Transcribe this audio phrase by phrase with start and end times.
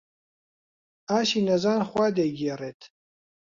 [1.09, 2.81] ئاشی نەزان خوا دەیگێڕێت.